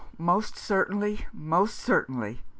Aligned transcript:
most 0.17 0.57
certainly, 0.57 1.27
most 1.31 1.77
certainly!' 1.77 2.41